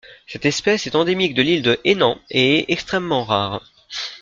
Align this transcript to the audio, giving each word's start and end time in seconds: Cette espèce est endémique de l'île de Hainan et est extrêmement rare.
Cette 0.25 0.47
espèce 0.47 0.87
est 0.87 0.95
endémique 0.95 1.35
de 1.35 1.43
l'île 1.43 1.61
de 1.61 1.79
Hainan 1.85 2.17
et 2.31 2.57
est 2.61 2.65
extrêmement 2.73 3.23
rare. 3.23 3.61